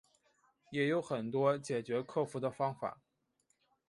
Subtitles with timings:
[0.71, 2.99] 也有很多解决克服的方法